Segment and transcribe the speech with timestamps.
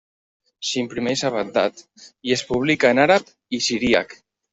[0.69, 1.83] S'imprimeix a Bagdad
[2.29, 4.17] i es publica en àrab i siríac.